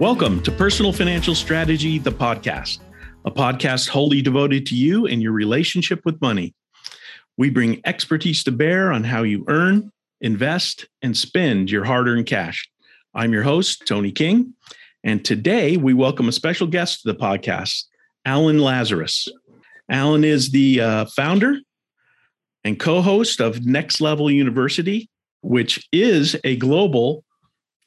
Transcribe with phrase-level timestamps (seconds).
[0.00, 2.78] Welcome to Personal Financial Strategy, the podcast,
[3.26, 6.54] a podcast wholly devoted to you and your relationship with money.
[7.36, 9.92] We bring expertise to bear on how you earn,
[10.22, 12.66] invest, and spend your hard earned cash.
[13.14, 14.54] I'm your host, Tony King,
[15.04, 17.84] and today we welcome a special guest to the podcast,
[18.24, 19.28] Alan Lazaros.
[19.90, 21.58] Alan is the uh, founder
[22.64, 25.10] and co host of Next Level University,
[25.42, 27.22] which is a global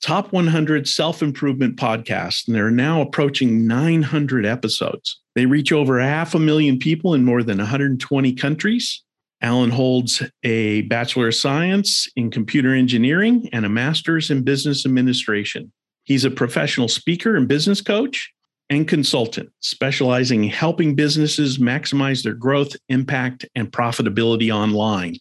[0.04, 5.20] top 100 self improvement podcasts, And they're now approaching 900 episodes.
[5.34, 9.02] They reach over half a million people in more than 120 countries.
[9.42, 15.72] Alan holds a Bachelor of Science in Computer Engineering and a Master's in Business Administration.
[16.04, 18.32] He's a professional speaker and business coach
[18.70, 25.18] and consultant, specializing in helping businesses maximize their growth, impact, and profitability online.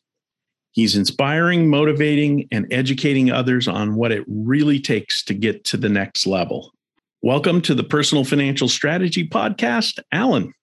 [0.74, 5.90] He's inspiring, motivating, and educating others on what it really takes to get to the
[5.90, 6.72] next level.
[7.20, 10.54] Welcome to the Personal Financial Strategy Podcast, Alan.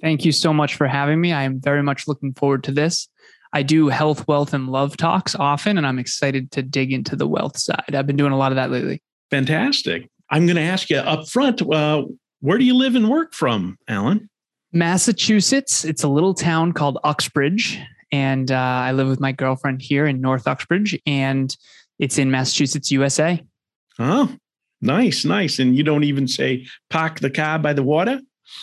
[0.00, 1.34] Thank you so much for having me.
[1.34, 3.06] I am very much looking forward to this.
[3.52, 7.28] I do health, wealth, and love talks often, and I'm excited to dig into the
[7.28, 7.94] wealth side.
[7.94, 9.02] I've been doing a lot of that lately.
[9.30, 10.08] Fantastic.
[10.30, 12.04] I'm going to ask you up front uh,
[12.40, 14.30] where do you live and work from, Alan?
[14.72, 15.84] Massachusetts.
[15.84, 17.78] It's a little town called Uxbridge.
[18.12, 21.54] And uh, I live with my girlfriend here in North Uxbridge, and
[21.98, 23.42] it's in Massachusetts, USA.
[23.98, 24.34] Oh,
[24.80, 25.58] nice, nice.
[25.58, 28.20] And you don't even say park the car by the water?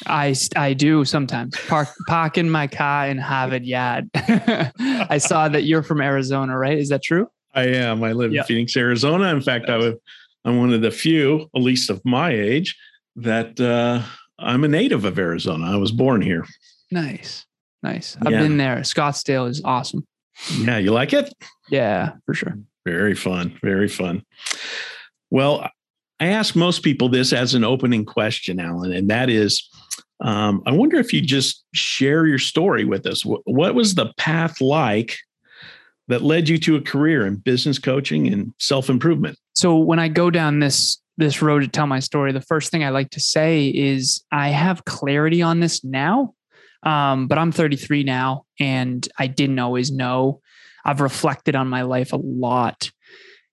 [0.08, 4.10] I, I do sometimes park park in my car in Harvard Yard.
[4.16, 6.78] I saw that you're from Arizona, right?
[6.78, 7.28] Is that true?
[7.54, 8.04] I am.
[8.04, 8.44] I live yep.
[8.44, 9.26] in Phoenix, Arizona.
[9.26, 9.96] In fact, I was,
[10.46, 12.76] I'm one of the few, at least of my age,
[13.18, 14.02] that uh,
[14.40, 15.72] I'm a native of Arizona.
[15.72, 16.46] I was born here.
[16.90, 17.46] Nice,
[17.84, 18.18] nice.
[18.26, 18.42] I've yeah.
[18.42, 18.78] been there.
[18.78, 20.06] Scottsdale is awesome.
[20.58, 21.32] Yeah, you like it?
[21.70, 22.58] Yeah, for sure.
[22.86, 23.58] Very fun.
[23.62, 24.24] Very fun.
[25.30, 25.70] Well,
[26.20, 29.70] I ask most people this as an opening question, Alan, and that is
[30.24, 33.24] um, I wonder if you just share your story with us.
[33.26, 35.18] What was the path like
[36.08, 39.38] that led you to a career in business coaching and self improvement?
[39.54, 42.84] So when I go down this this road to tell my story, the first thing
[42.84, 46.34] I like to say is I have clarity on this now,
[46.84, 50.42] um, but I'm 33 now, and I didn't always know.
[50.86, 52.92] I've reflected on my life a lot.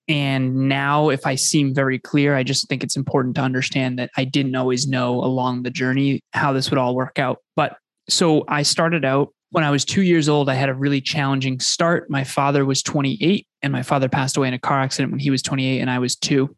[0.09, 4.11] And now, if I seem very clear, I just think it's important to understand that
[4.17, 7.39] I didn't always know along the journey how this would all work out.
[7.55, 7.77] But
[8.09, 10.49] so I started out when I was two years old.
[10.49, 12.11] I had a really challenging start.
[12.11, 15.31] My father was 28, and my father passed away in a car accident when he
[15.31, 16.57] was 28, and I was two.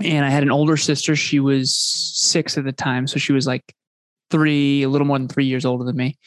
[0.00, 1.14] And I had an older sister.
[1.14, 3.06] She was six at the time.
[3.06, 3.74] So she was like
[4.30, 6.18] three, a little more than three years older than me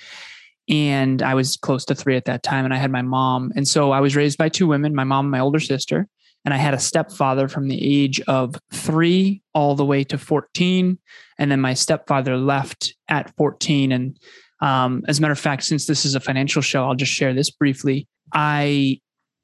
[0.70, 2.66] and I was close to three at that time.
[2.66, 3.52] And I had my mom.
[3.56, 6.08] And so I was raised by two women, my mom and my older sister.
[6.46, 10.98] And I had a stepfather from the age of three all the way to 14.
[11.40, 13.92] And then my stepfather left at 14.
[13.92, 14.18] And
[14.62, 17.34] um, as a matter of fact, since this is a financial show, I'll just share
[17.34, 18.08] this briefly.
[18.34, 19.00] I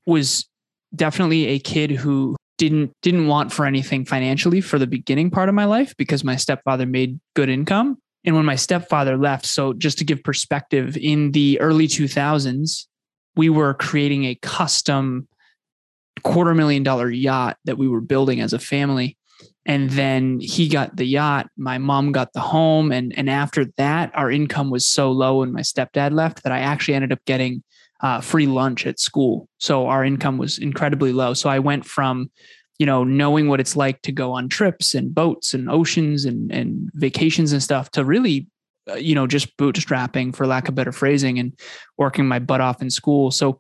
[0.06, 0.48] was
[0.96, 5.56] definitely a kid who didn't didn't want for anything financially for the beginning part of
[5.56, 9.98] my life because my stepfather made good income and when my stepfather left, so just
[9.98, 12.86] to give perspective, in the early 2000s,
[13.36, 15.28] we were creating a custom
[16.24, 19.18] quarter million dollar yacht that we were building as a family.
[19.66, 22.92] And then he got the yacht, my mom got the home.
[22.92, 26.60] And, and after that, our income was so low and my stepdad left that I
[26.60, 27.64] actually ended up getting
[28.02, 29.48] uh, free lunch at school.
[29.60, 31.34] So our income was incredibly low.
[31.34, 32.30] So I went from
[32.80, 36.52] you know, knowing what it's like to go on trips and boats and oceans and,
[36.52, 38.48] and vacations and stuff to really,
[38.90, 41.58] uh, you know, just bootstrapping for lack of better phrasing and
[41.98, 43.32] working my butt off in school.
[43.32, 43.60] So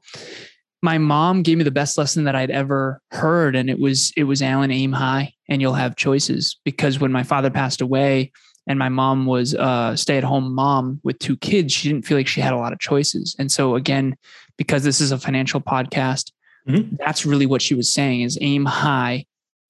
[0.81, 3.55] my mom gave me the best lesson that I'd ever heard.
[3.55, 7.23] And it was, it was Alan aim high and you'll have choices because when my
[7.23, 8.33] father passed away
[8.67, 12.17] and my mom was a stay at home mom with two kids, she didn't feel
[12.17, 13.33] like she had a lot of choices.
[13.39, 14.17] And so again,
[14.57, 16.32] because this is a financial podcast,
[16.67, 16.95] Mm-hmm.
[16.99, 19.25] That's really what she was saying is aim high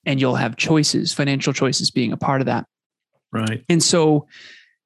[0.05, 2.65] and you'll have choices, financial choices being a part of that.
[3.31, 3.63] Right.
[3.69, 4.27] And so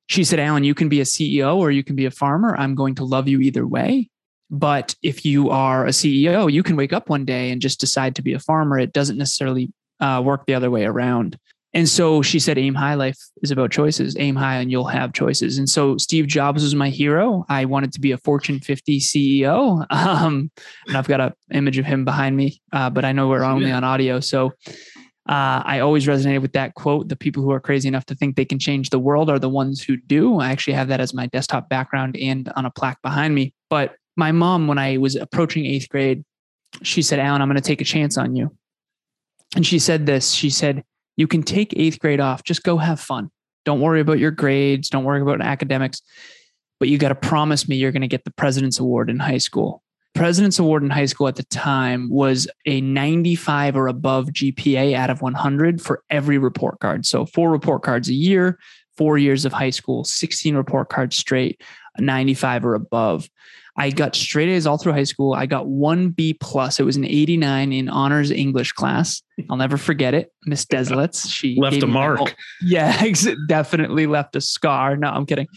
[0.07, 2.55] she said, Alan, you can be a CEO or you can be a farmer.
[2.57, 4.09] I'm going to love you either way.
[4.49, 8.15] But if you are a CEO, you can wake up one day and just decide
[8.15, 8.79] to be a farmer.
[8.79, 11.37] It doesn't necessarily uh, work the other way around.
[11.77, 12.95] And so she said, aim high.
[12.95, 14.15] Life is about choices.
[14.17, 15.59] Aim high and you'll have choices.
[15.59, 17.45] And so Steve Jobs was my hero.
[17.49, 19.85] I wanted to be a Fortune 50 CEO.
[20.07, 20.49] Um,
[20.87, 23.71] and I've got an image of him behind me, uh, but I know we're only
[23.71, 24.19] on audio.
[24.19, 24.53] So
[25.29, 27.09] uh, I always resonated with that quote.
[27.09, 29.49] The people who are crazy enough to think they can change the world are the
[29.49, 30.39] ones who do.
[30.39, 33.53] I actually have that as my desktop background and on a plaque behind me.
[33.69, 36.23] But my mom, when I was approaching eighth grade,
[36.81, 38.55] she said, Alan, I'm going to take a chance on you.
[39.55, 40.31] And she said this.
[40.31, 40.83] She said,
[41.17, 43.29] You can take eighth grade off, just go have fun.
[43.65, 46.01] Don't worry about your grades, don't worry about academics,
[46.79, 49.39] but you got to promise me you're going to get the President's Award in high
[49.39, 49.83] school.
[50.15, 55.09] President's Award in high school at the time was a 95 or above GPA out
[55.09, 57.05] of 100 for every report card.
[57.05, 58.57] So, four report cards a year,
[58.95, 61.61] four years of high school, 16 report cards straight,
[61.99, 63.29] 95 or above.
[63.77, 65.33] I got straight A's all through high school.
[65.33, 66.79] I got one B plus.
[66.79, 69.21] It was an 89 in honors English class.
[69.49, 70.33] I'll never forget it.
[70.45, 71.29] Miss Deslitz.
[71.29, 72.35] She left a mark.
[72.61, 73.03] Yeah,
[73.47, 74.97] definitely left a scar.
[74.97, 75.47] No, I'm kidding.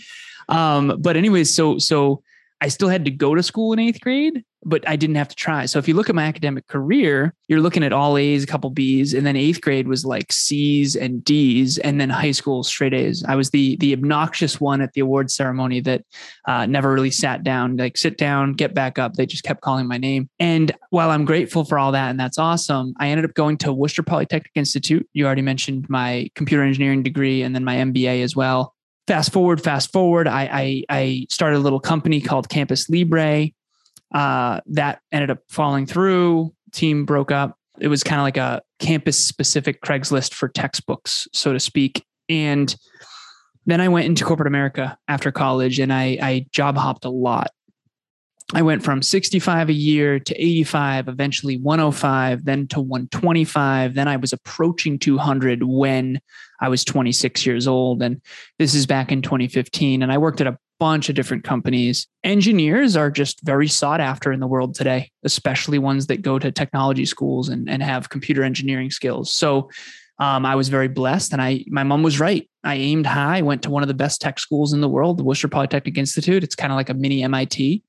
[0.51, 2.23] Um, but anyways, so so
[2.61, 5.35] I still had to go to school in eighth grade, but I didn't have to
[5.35, 5.65] try.
[5.67, 8.69] So if you look at my academic career, you're looking at all A's, a couple
[8.71, 12.93] B's, and then eighth grade was like C's and D's, and then high school straight
[12.93, 13.25] A's.
[13.27, 16.05] I was the the obnoxious one at the award ceremony that
[16.47, 19.15] uh, never really sat down, like sit down, get back up.
[19.15, 20.29] They just kept calling my name.
[20.39, 23.73] And while I'm grateful for all that, and that's awesome, I ended up going to
[23.73, 25.09] Worcester Polytechnic Institute.
[25.15, 28.75] You already mentioned my computer engineering degree and then my MBA as well
[29.07, 33.49] fast forward, fast forward, I, I, I started a little company called Campus Libre.
[34.13, 36.53] Uh, that ended up falling through.
[36.73, 37.57] Team broke up.
[37.81, 42.05] It was kind of like a campus specific Craigslist for textbooks, so to speak.
[42.29, 42.75] And
[43.67, 47.51] then I went into corporate America after college and I, I job hopped a lot.
[48.53, 53.95] I went from 65 a year to 85, eventually 105, then to 125.
[53.95, 56.21] Then I was approaching 200 when
[56.61, 58.03] I was 26 years old.
[58.03, 58.21] And
[58.59, 60.03] this is back in 2015.
[60.03, 62.09] And I worked at a bunch of different companies.
[62.25, 66.51] Engineers are just very sought after in the world today, especially ones that go to
[66.51, 69.33] technology schools and, and have computer engineering skills.
[69.33, 69.71] So
[70.19, 72.47] um, I was very blessed, and I my mom was right.
[72.63, 75.25] I aimed high, went to one of the best tech schools in the world, the
[75.25, 76.45] Worcester Polytechnic Institute.
[76.45, 77.83] It's kind of like a mini MIT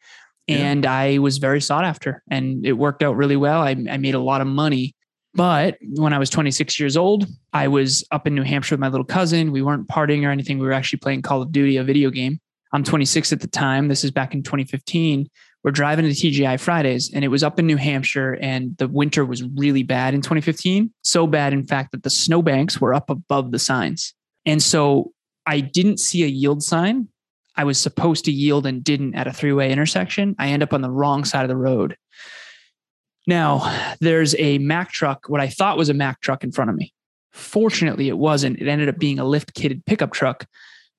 [0.51, 3.61] and I was very sought after and it worked out really well.
[3.61, 4.95] I, I made a lot of money.
[5.33, 8.89] But when I was 26 years old, I was up in New Hampshire with my
[8.89, 9.51] little cousin.
[9.51, 10.59] We weren't partying or anything.
[10.59, 12.39] We were actually playing Call of Duty, a video game.
[12.73, 13.87] I'm 26 at the time.
[13.87, 15.29] This is back in 2015.
[15.63, 19.25] We're driving to TGI Fridays and it was up in New Hampshire and the winter
[19.25, 20.91] was really bad in 2015.
[21.03, 24.13] So bad, in fact, that the snowbanks were up above the signs.
[24.45, 25.11] And so
[25.45, 27.07] I didn't see a yield sign
[27.55, 30.35] I was supposed to yield and didn't at a three way intersection.
[30.39, 31.97] I end up on the wrong side of the road.
[33.27, 36.75] Now, there's a Mack truck, what I thought was a Mack truck in front of
[36.75, 36.93] me.
[37.31, 38.59] Fortunately, it wasn't.
[38.59, 40.45] It ended up being a lift kitted pickup truck.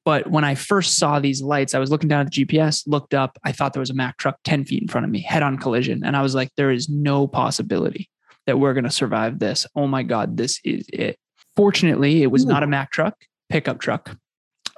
[0.05, 3.15] But when I first saw these lights, I was looking down at the GPS, looked
[3.15, 3.39] up.
[3.45, 5.59] I thought there was a Mack truck 10 feet in front of me, head on
[5.59, 6.03] collision.
[6.05, 8.09] And I was like, there is no possibility
[8.47, 9.67] that we're going to survive this.
[9.77, 11.19] Oh my God, this is it.
[11.55, 12.49] Fortunately, it was Ooh.
[12.49, 13.15] not a Mack truck,
[13.49, 14.17] pickup truck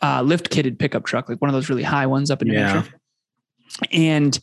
[0.02, 2.55] uh, lift kitted pickup truck, like one of those really high ones up in New
[2.55, 2.69] yeah.
[2.69, 3.00] Hampshire.
[3.93, 4.38] And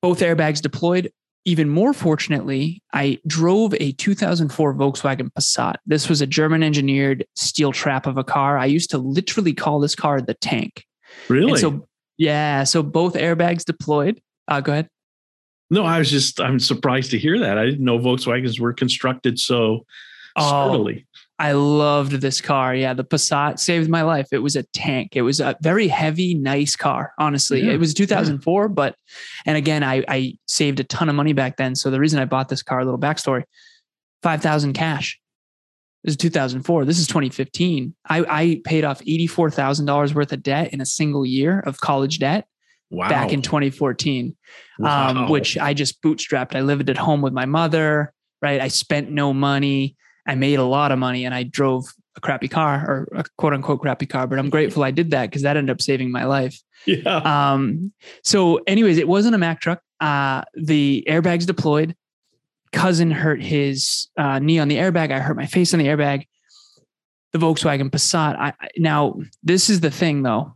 [0.00, 1.12] both airbags deployed.
[1.46, 5.74] Even more fortunately, I drove a 2004 Volkswagen Passat.
[5.84, 8.56] This was a German engineered steel trap of a car.
[8.56, 10.86] I used to literally call this car the tank.
[11.28, 11.52] Really?
[11.52, 11.86] And so,
[12.16, 12.64] yeah.
[12.64, 14.22] So both airbags deployed.
[14.48, 14.88] Uh, go ahead.
[15.70, 17.58] No, I was just, I'm surprised to hear that.
[17.58, 19.84] I didn't know Volkswagens were constructed so
[20.36, 20.88] oh,
[21.38, 22.74] I loved this car.
[22.74, 24.28] Yeah, the Passat saved my life.
[24.30, 25.16] It was a tank.
[25.16, 27.12] It was a very heavy, nice car.
[27.18, 27.72] Honestly, yeah.
[27.72, 28.68] it was 2004, yeah.
[28.68, 28.96] but
[29.44, 31.74] and again, I I saved a ton of money back then.
[31.74, 33.44] So the reason I bought this car, a little backstory,
[34.22, 35.18] five thousand cash.
[36.04, 36.84] This is 2004.
[36.84, 37.94] This is 2015.
[38.08, 41.60] I I paid off eighty four thousand dollars worth of debt in a single year
[41.60, 42.46] of college debt.
[42.90, 43.08] Wow.
[43.08, 44.36] Back in 2014,
[44.78, 45.08] wow.
[45.08, 46.54] um, which I just bootstrapped.
[46.54, 48.12] I lived at home with my mother.
[48.40, 48.60] Right.
[48.60, 52.48] I spent no money I made a lot of money and I drove a crappy
[52.48, 55.56] car or a quote unquote crappy car, but I'm grateful I did that because that
[55.56, 56.58] ended up saving my life.
[56.86, 57.16] Yeah.
[57.52, 59.80] Um, so anyways, it wasn't a Mack truck.
[60.00, 61.96] Uh, the airbags deployed.
[62.72, 65.12] Cousin hurt his uh, knee on the airbag.
[65.12, 66.26] I hurt my face on the airbag.
[67.32, 68.36] The Volkswagen Passat.
[68.38, 70.54] I, now, this is the thing though.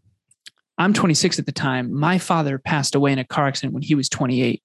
[0.79, 1.93] I'm 26 at the time.
[1.93, 4.63] My father passed away in a car accident when he was 28.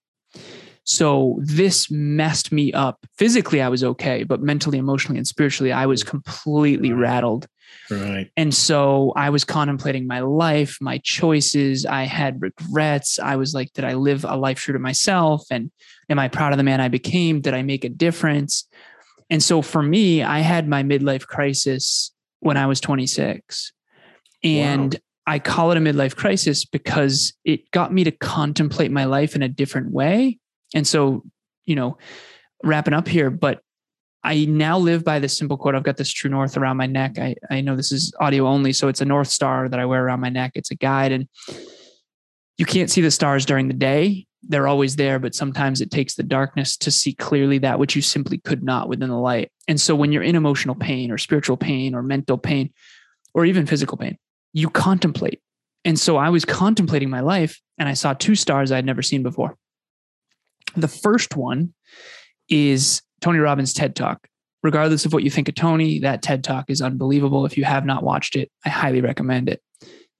[0.85, 3.05] So this messed me up.
[3.17, 7.47] Physically, I was okay, but mentally, emotionally, and spiritually, I was completely rattled.
[7.89, 8.29] Right.
[8.35, 11.85] And so I was contemplating my life, my choices.
[11.85, 13.17] I had regrets.
[13.17, 15.45] I was like, did I live a life true to myself?
[15.49, 15.71] And
[16.09, 17.41] am I proud of the man I became?
[17.41, 18.67] Did I make a difference?
[19.29, 23.71] And so for me, I had my midlife crisis when I was 26.
[24.43, 24.99] And wow.
[25.25, 29.41] I call it a midlife crisis because it got me to contemplate my life in
[29.41, 30.39] a different way
[30.73, 31.23] and so,
[31.65, 31.97] you know,
[32.63, 33.61] wrapping up here, but
[34.23, 35.75] I now live by this simple quote.
[35.75, 37.19] I've got this true north around my neck.
[37.19, 40.05] I, I know this is audio only, so it's a North Star that I wear
[40.05, 40.53] around my neck.
[40.55, 41.27] It's a guide, and
[42.57, 46.15] you can't see the stars during the day, they're always there, but sometimes it takes
[46.15, 49.51] the darkness to see clearly that which you simply could not within the light.
[49.67, 52.73] And so when you're in emotional pain or spiritual pain or mental pain
[53.33, 54.17] or even physical pain,
[54.51, 55.41] you contemplate.
[55.85, 59.23] And so I was contemplating my life and I saw two stars I'd never seen
[59.23, 59.57] before.
[60.75, 61.73] The first one
[62.49, 64.27] is Tony Robbins' TED Talk.
[64.61, 67.45] Regardless of what you think of Tony, that TED Talk is unbelievable.
[67.45, 69.61] If you have not watched it, I highly recommend it.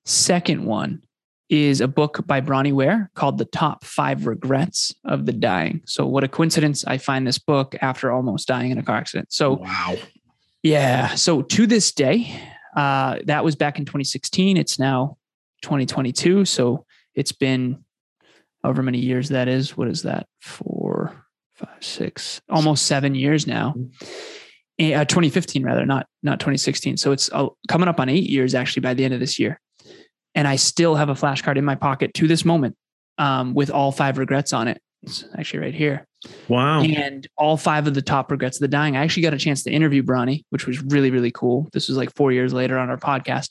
[0.06, 1.02] Second one
[1.50, 5.82] is a book by Bronnie Ware called The Top Five Regrets of the Dying.
[5.86, 6.84] So, what a coincidence.
[6.86, 9.32] I find this book after almost dying in a car accident.
[9.32, 9.96] So, wow.
[10.62, 11.16] Yeah.
[11.16, 12.38] So, to this day,
[12.76, 14.58] uh, that was back in 2016.
[14.58, 15.18] It's now
[15.62, 16.46] 2022.
[16.46, 17.83] So, it's been
[18.64, 19.78] however many years that is.
[19.78, 20.28] What is that?
[20.42, 23.76] Four, five, six, almost seven years now.
[24.82, 26.98] Uh, 2015 rather, not not 2016.
[26.98, 29.60] So it's uh, coming up on eight years actually by the end of this year
[30.36, 32.76] and I still have a flashcard in my pocket to this moment
[33.18, 34.82] um, with all five regrets on it.
[35.04, 36.08] It's actually right here.
[36.48, 36.82] Wow.
[36.82, 38.96] And all five of the top regrets of the dying.
[38.96, 41.68] I actually got a chance to interview Bronnie, which was really, really cool.
[41.74, 43.50] This was like four years later on our podcast.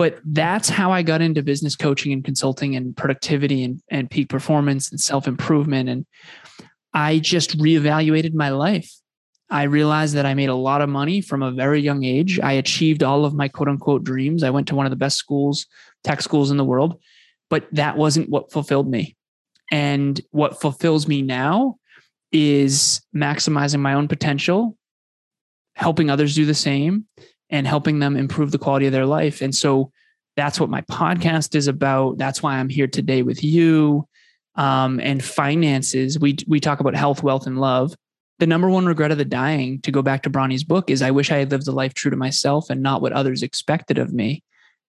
[0.00, 4.30] But that's how I got into business coaching and consulting and productivity and, and peak
[4.30, 5.90] performance and self improvement.
[5.90, 6.06] And
[6.94, 8.90] I just reevaluated my life.
[9.50, 12.40] I realized that I made a lot of money from a very young age.
[12.40, 14.42] I achieved all of my quote unquote dreams.
[14.42, 15.66] I went to one of the best schools
[16.02, 16.98] tech schools in the world,
[17.50, 19.18] but that wasn't what fulfilled me.
[19.70, 21.76] And what fulfills me now
[22.32, 24.78] is maximizing my own potential,
[25.74, 27.04] helping others do the same,
[27.50, 29.40] and helping them improve the quality of their life.
[29.42, 29.90] And so
[30.36, 32.18] that's what my podcast is about.
[32.18, 34.06] That's why I'm here today with you.
[34.54, 37.94] Um, and finances, we we talk about health, wealth, and love.
[38.38, 41.10] The number one regret of the dying, to go back to Bronnie's book, is I
[41.10, 44.12] wish I had lived a life true to myself and not what others expected of
[44.12, 44.42] me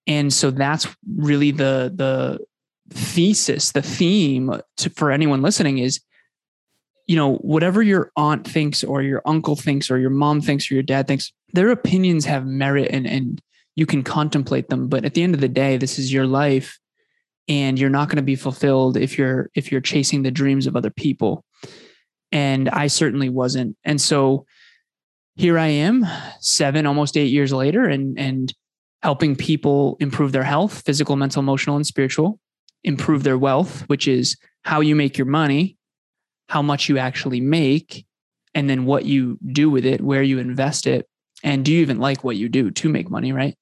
[0.06, 2.38] and so that's really the the
[2.90, 6.00] thesis the theme to, for anyone listening is
[7.06, 10.74] you know whatever your aunt thinks or your uncle thinks or your mom thinks or
[10.74, 13.40] your dad thinks their opinions have merit and and
[13.74, 16.78] you can contemplate them but at the end of the day this is your life
[17.48, 20.76] and you're not going to be fulfilled if you're if you're chasing the dreams of
[20.76, 21.44] other people.
[22.30, 23.76] And i certainly wasn't.
[23.84, 24.46] And so
[25.34, 26.06] here i am
[26.40, 28.52] 7 almost 8 years later and and
[29.02, 32.38] helping people improve their health, physical, mental, emotional, and spiritual,
[32.84, 35.76] improve their wealth, which is how you make your money,
[36.48, 38.06] how much you actually make,
[38.54, 41.08] and then what you do with it, where you invest it,
[41.42, 43.56] and do you even like what you do to make money, right?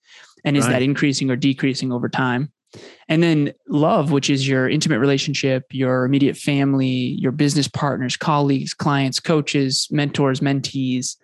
[0.45, 0.73] And is right.
[0.73, 2.53] that increasing or decreasing over time?
[3.09, 8.75] And then love, which is your intimate relationship, your immediate family, your business partners, colleagues,
[8.75, 11.17] clients, coaches, mentors, mentees,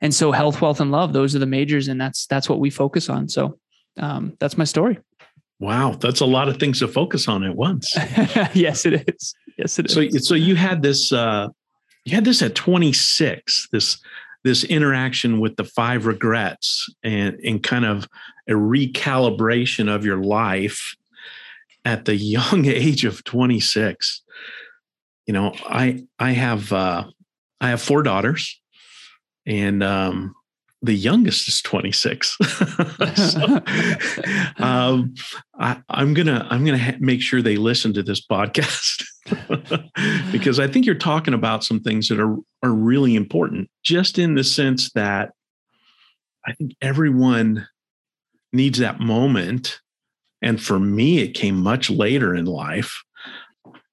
[0.00, 2.70] and so health wealth and love those are the majors and that's that's what we
[2.70, 3.58] focus on so
[3.98, 4.98] um, that's my story
[5.60, 7.92] wow that's a lot of things to focus on at once
[8.54, 11.48] yes it is yes it is so so you had this uh
[12.04, 13.98] you had this at 26 this
[14.44, 18.06] this interaction with the five regrets and and kind of
[18.48, 20.94] a recalibration of your life
[21.84, 24.22] at the young age of 26
[25.26, 27.04] you know i i have uh
[27.60, 28.60] i have four daughters
[29.48, 30.34] and um,
[30.82, 32.36] the youngest is 26
[33.16, 33.62] so,
[34.58, 35.14] um,
[35.58, 39.04] I, am gonna i'm gonna ha- make sure they listen to this podcast
[40.32, 44.34] because i think you're talking about some things that are are really important just in
[44.34, 45.32] the sense that
[46.46, 47.66] i think everyone
[48.52, 49.80] needs that moment.
[50.42, 53.02] And for me it came much later in life.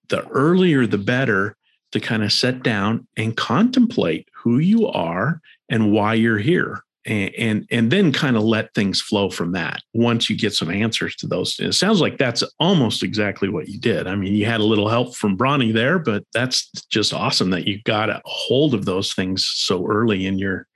[0.10, 1.56] The earlier the better
[1.96, 6.84] to kind of sit down and contemplate who you are and why you're here.
[7.06, 10.70] And and, and then kind of let things flow from that once you get some
[10.70, 11.58] answers to those.
[11.58, 14.08] It sounds like that's almost exactly what you did.
[14.08, 17.66] I mean you had a little help from bronnie there but that's just awesome that
[17.66, 20.68] you got a hold of those things so early in your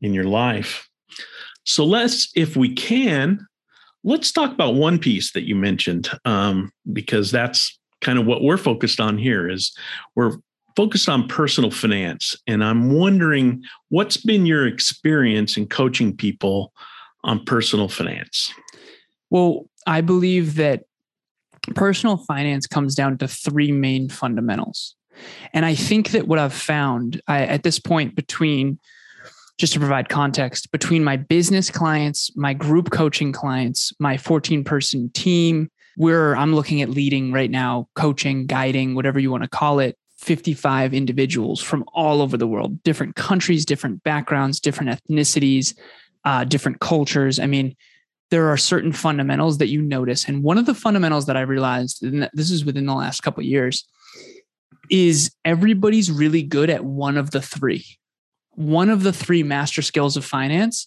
[0.00, 0.88] in your life.
[1.64, 3.44] So let's if we can
[4.04, 8.56] let's talk about one piece that you mentioned um, because that's kind of what we're
[8.56, 9.72] focused on here is
[10.14, 10.36] we're
[10.80, 12.34] focused on personal finance.
[12.46, 16.72] And I'm wondering what's been your experience in coaching people
[17.22, 18.50] on personal finance?
[19.28, 20.84] Well, I believe that
[21.74, 24.96] personal finance comes down to three main fundamentals.
[25.52, 28.78] And I think that what I've found I, at this point between,
[29.58, 35.10] just to provide context, between my business clients, my group coaching clients, my 14 person
[35.12, 39.80] team, where I'm looking at leading right now, coaching, guiding, whatever you want to call
[39.80, 45.76] it, 55 individuals from all over the world, different countries, different backgrounds, different ethnicities,
[46.24, 47.38] uh, different cultures.
[47.38, 47.74] I mean,
[48.30, 50.28] there are certain fundamentals that you notice.
[50.28, 53.42] And one of the fundamentals that I realized, and this is within the last couple
[53.42, 53.88] years,
[54.90, 57.86] is everybody's really good at one of the three.
[58.50, 60.86] One of the three master skills of finance,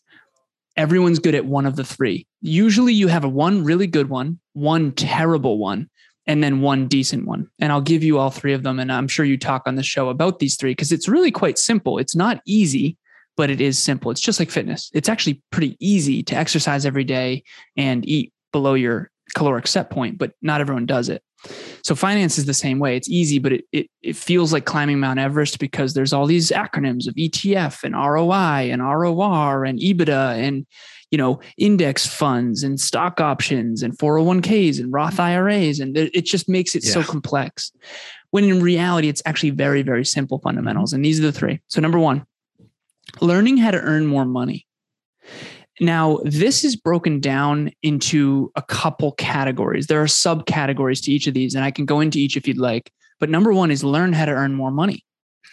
[0.78, 2.28] everyone's good at one of the three.
[2.42, 5.90] Usually you have a one really good one, one terrible one,
[6.26, 7.50] and then one decent one.
[7.60, 8.80] And I'll give you all three of them.
[8.80, 11.58] And I'm sure you talk on the show about these three because it's really quite
[11.58, 11.98] simple.
[11.98, 12.98] It's not easy,
[13.36, 14.12] but it is simple.
[14.12, 14.90] It's just like fitness.
[14.94, 17.44] It's actually pretty easy to exercise every day
[17.76, 21.24] and eat below your caloric set point, but not everyone does it.
[21.84, 22.96] So finance is the same way.
[22.96, 26.52] It's easy, but it, it, it feels like climbing Mount Everest because there's all these
[26.52, 30.66] acronyms of ETF and ROI and ROR and EBITDA and
[31.14, 35.22] you know index funds and stock options and 401ks and Roth mm-hmm.
[35.22, 36.92] IRAs and it just makes it yeah.
[36.92, 37.72] so complex.
[38.32, 40.92] When in reality, it's actually very very simple fundamentals.
[40.92, 41.62] And these are the three.
[41.68, 42.26] So number one,
[43.22, 44.66] learning how to earn more money.
[45.80, 49.86] Now, this is broken down into a couple categories.
[49.86, 52.58] There are subcategories to each of these, and I can go into each if you'd
[52.58, 52.92] like.
[53.20, 55.06] But number one is learn how to earn more money.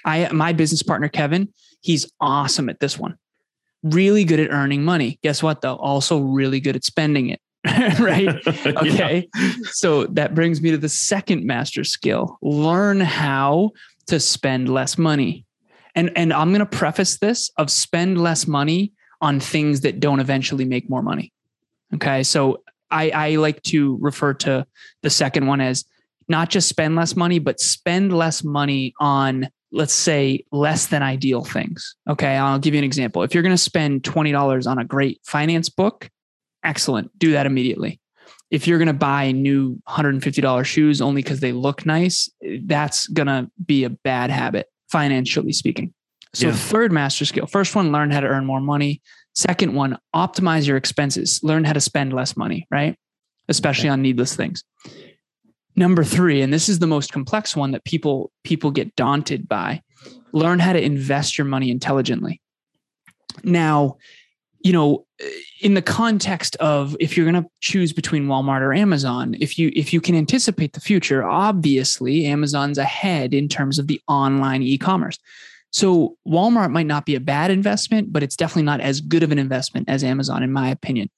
[0.07, 1.53] I, my business partner, Kevin,
[1.83, 3.17] he's awesome at this one.
[3.83, 5.19] Really good at earning money.
[5.23, 5.77] Guess what, though?
[5.77, 7.41] Also, really good at spending it.
[8.01, 8.29] right?
[8.47, 9.29] Okay.
[9.35, 9.53] yeah.
[9.73, 13.71] So that brings me to the second master skill learn how
[14.07, 15.45] to spend less money.
[15.95, 20.21] And, and I'm going to preface this of spend less money on things that don't
[20.21, 21.33] eventually make more money.
[21.95, 22.23] Okay.
[22.23, 24.67] So I, I like to refer to
[25.03, 25.85] the second one as
[26.29, 31.45] not just spend less money, but spend less money on, let's say, less than ideal
[31.45, 31.95] things.
[32.09, 32.37] Okay.
[32.37, 33.23] I'll give you an example.
[33.23, 36.11] If you're going to spend $20 on a great finance book,
[36.65, 37.17] excellent.
[37.19, 38.01] Do that immediately.
[38.51, 42.29] If you're going to buy new $150 shoes only because they look nice,
[42.65, 45.95] that's going to be a bad habit, financially speaking.
[46.35, 46.55] So, yeah.
[46.55, 49.03] third master skill first one, learn how to earn more money.
[49.35, 52.97] Second one, optimize your expenses, learn how to spend less money, right?
[53.49, 53.93] Especially okay.
[53.93, 54.65] on needless things.
[55.81, 59.81] Number three, and this is the most complex one that people people get daunted by,
[60.31, 62.39] learn how to invest your money intelligently.
[63.45, 63.97] Now,
[64.63, 65.07] you know,
[65.63, 69.73] in the context of if you're going to choose between Walmart or Amazon, if you
[69.75, 75.19] if you can anticipate the future, obviously Amazon's ahead in terms of the online e-commerce.
[75.71, 79.33] So Walmart might not be a bad investment, but it's definitely not as good of
[79.33, 81.09] an investment as Amazon, in my opinion.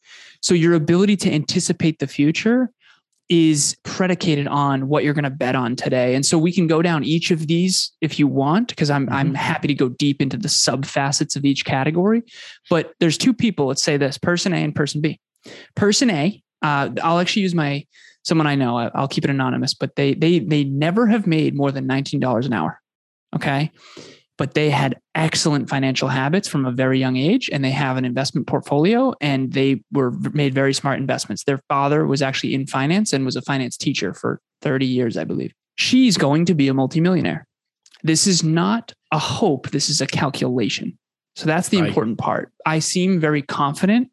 [0.40, 2.70] So your ability to anticipate the future
[3.32, 6.14] is predicated on what you're going to bet on today.
[6.14, 9.14] And so we can go down each of these if you want, because I'm mm-hmm.
[9.14, 12.22] I'm happy to go deep into the sub facets of each category.
[12.68, 13.66] But there's two people.
[13.66, 15.18] Let's say this: person A and person B.
[15.74, 17.86] Person A, uh, I'll actually use my
[18.22, 18.76] someone I know.
[18.94, 22.44] I'll keep it anonymous, but they they they never have made more than nineteen dollars
[22.44, 22.78] an hour.
[23.34, 23.72] Okay
[24.42, 28.04] but they had excellent financial habits from a very young age and they have an
[28.04, 31.44] investment portfolio and they were made very smart investments.
[31.44, 35.22] Their father was actually in finance and was a finance teacher for 30 years, I
[35.22, 35.52] believe.
[35.76, 37.46] She's going to be a multimillionaire.
[38.02, 40.98] This is not a hope, this is a calculation.
[41.36, 41.86] So that's the right.
[41.86, 42.50] important part.
[42.66, 44.10] I seem very confident,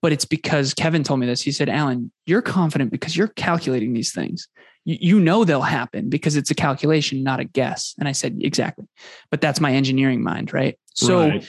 [0.00, 1.42] but it's because Kevin told me this.
[1.42, 4.46] He said, Alan, you're confident because you're calculating these things
[4.84, 7.94] you know they'll happen because it's a calculation, not a guess.
[7.98, 8.86] And I said, exactly.
[9.30, 10.78] But that's my engineering mind, right?
[10.94, 11.48] So, right.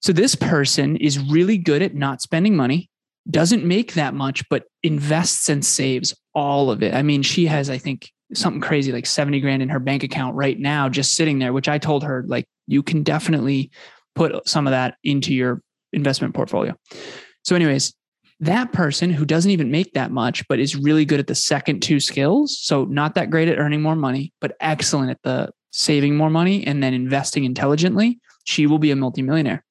[0.00, 2.88] so this person is really good at not spending money,
[3.30, 6.94] doesn't make that much, but invests and saves all of it.
[6.94, 10.36] I mean, she has, I think, something crazy like 70 grand in her bank account
[10.36, 13.70] right now, just sitting there, which I told her, like, you can definitely
[14.14, 16.74] put some of that into your investment portfolio.
[17.44, 17.92] So, anyways,
[18.42, 21.80] that person who doesn't even make that much, but is really good at the second
[21.80, 22.58] two skills.
[22.60, 26.66] So, not that great at earning more money, but excellent at the saving more money
[26.66, 29.64] and then investing intelligently, she will be a multimillionaire.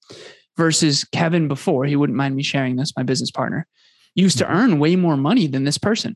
[0.55, 3.67] Versus Kevin before, he wouldn't mind me sharing this, my business partner,
[4.15, 4.55] used to mm-hmm.
[4.55, 6.15] earn way more money than this person.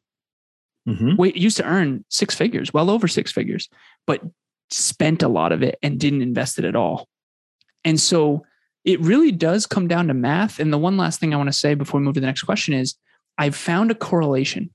[0.87, 1.17] Mm-hmm.
[1.17, 3.67] Wait, used to earn six figures, well over six figures,
[4.07, 4.21] but
[4.69, 7.07] spent a lot of it and didn't invest it at all.
[7.83, 8.45] And so
[8.85, 10.59] it really does come down to math.
[10.59, 12.43] And the one last thing I want to say before we move to the next
[12.43, 12.95] question is
[13.37, 14.69] I've found a correlation.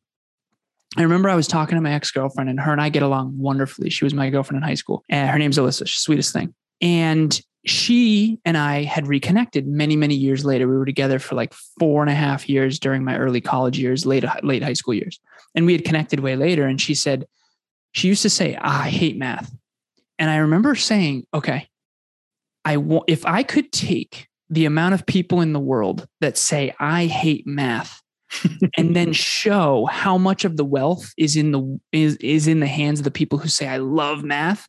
[0.96, 3.38] I remember I was talking to my ex girlfriend, and her and I get along
[3.38, 3.90] wonderfully.
[3.90, 5.86] She was my girlfriend in high school, and her name's Alyssa.
[5.86, 6.52] She's sweetest thing.
[6.80, 10.66] And she and I had reconnected many, many years later.
[10.66, 14.04] We were together for like four and a half years during my early college years,
[14.04, 15.20] late late high school years,
[15.54, 16.66] and we had connected way later.
[16.66, 17.26] And she said
[17.92, 19.54] she used to say, ah, "I hate math,"
[20.18, 21.68] and I remember saying, "Okay,
[22.70, 26.72] I want if I could take the amount of people in the world that say
[26.78, 28.00] I hate math
[28.76, 32.68] and then show how much of the wealth is in the is, is in the
[32.68, 34.68] hands of the people who say I love math.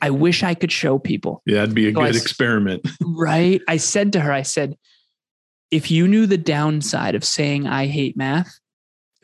[0.00, 1.42] I wish I could show people.
[1.44, 2.88] Yeah, that'd be a so good I, experiment.
[3.02, 3.60] right.
[3.68, 4.78] I said to her, I said,
[5.70, 8.58] if you knew the downside of saying I hate math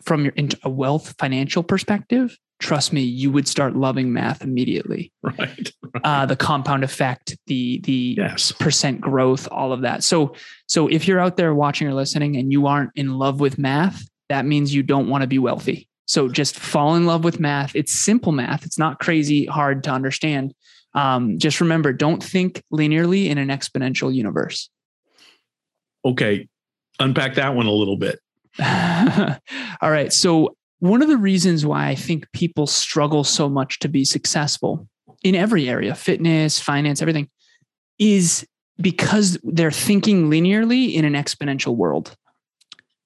[0.02, 5.12] from your a wealth financial perspective, trust me, you would start loving math immediately.
[5.22, 5.72] Right.
[6.04, 8.52] Uh, the compound effect, the the Yes.
[8.52, 10.02] percent growth, all of that.
[10.04, 10.34] So
[10.66, 14.08] so if you're out there watching or listening and you aren't in love with math,
[14.28, 15.88] that means you don't want to be wealthy.
[16.06, 17.76] So just fall in love with math.
[17.76, 18.64] It's simple math.
[18.64, 20.54] It's not crazy hard to understand.
[20.94, 24.70] Um, just remember, don't think linearly in an exponential universe.
[26.04, 26.48] Okay.
[26.98, 28.18] Unpack that one a little bit.
[28.60, 30.12] All right.
[30.12, 34.88] So, one of the reasons why I think people struggle so much to be successful
[35.22, 37.28] in every area fitness, finance, everything
[37.98, 38.46] is
[38.80, 42.16] because they're thinking linearly in an exponential world.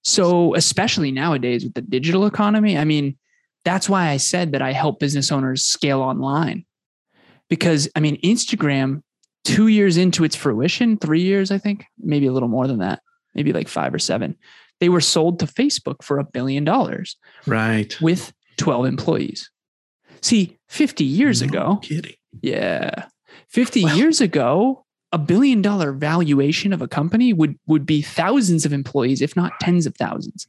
[0.04, 3.16] So, especially nowadays with the digital economy, I mean,
[3.64, 6.66] that's why I said that I help business owners scale online.
[7.48, 9.02] Because, I mean, Instagram,
[9.44, 13.00] two years into its fruition, three years, I think, maybe a little more than that,
[13.34, 14.36] maybe like five or seven
[14.82, 17.16] they were sold to Facebook for a billion dollars
[17.46, 17.96] Right.
[18.00, 19.48] with 12 employees.
[20.20, 22.14] See, 50 years No ago, Kidding.
[22.42, 23.04] yeah,
[23.48, 28.66] 50 Well- years ago, a billion dollar valuation of a company would would be thousands
[28.66, 30.48] of employees, if not tens of thousands.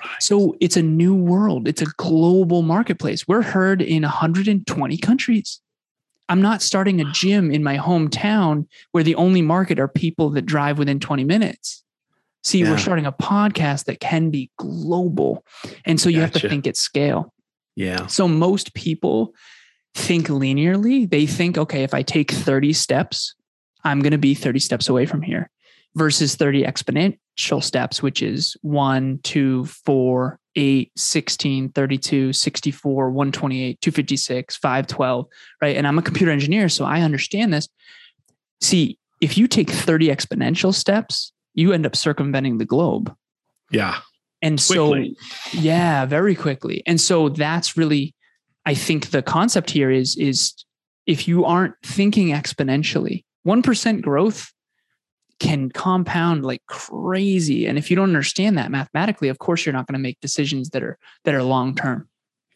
[0.00, 0.08] Right.
[0.20, 1.68] So it's a new world.
[1.68, 3.28] It's a global marketplace.
[3.28, 5.60] We're heard in 120 countries.
[6.28, 10.46] I'm not starting a gym in my hometown where the only market are people that
[10.46, 11.84] drive within 20 minutes.
[12.42, 12.70] See, Yeah.
[12.70, 15.44] we're starting a podcast that can be global.
[15.84, 17.32] And so you have to think at scale.
[17.76, 18.06] Yeah.
[18.06, 19.34] So most people
[19.94, 21.08] think linearly.
[21.08, 23.34] They think, okay, if I take 30 steps,
[23.84, 25.50] I'm going to be 30 steps away from here
[25.96, 34.56] versus 30 exponential steps, which is 1, 2, 4, 8, 16, 32, 64, 128, 256,
[34.56, 35.26] 512,
[35.60, 35.76] right?
[35.76, 37.68] And I'm a computer engineer, so I understand this.
[38.60, 43.14] See, if you take 30 exponential steps, you end up circumventing the globe.
[43.70, 43.98] Yeah.
[44.42, 45.16] And Quickly.
[45.20, 46.82] so, yeah, very quickly.
[46.86, 48.14] And so that's really,
[48.64, 50.54] I think the concept here is, is
[51.06, 54.52] if you aren't thinking exponentially, 1% growth
[55.40, 57.66] can compound like crazy.
[57.66, 60.70] And if you don't understand that mathematically, of course, you're not going to make decisions
[60.70, 62.08] that are, that are long-term.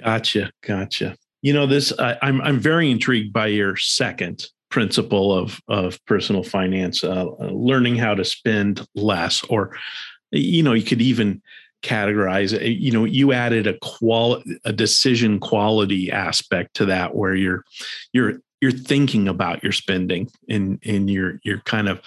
[0.02, 0.50] Gotcha.
[0.62, 1.16] Gotcha.
[1.42, 6.42] You know, this, I, I'm, I'm very intrigued by your second principle of, of personal
[6.42, 9.70] finance, uh, learning how to spend less, or,
[10.32, 11.40] you know, you could even
[11.84, 12.72] categorize it.
[12.72, 17.62] You know, you added a qual, a decision quality aspect to that where you're,
[18.12, 22.00] you're, you're thinking about your spending and, and you're, you're kind of,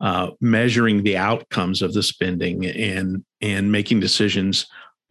[0.00, 4.64] uh, measuring the outcomes of the spending and, and making decisions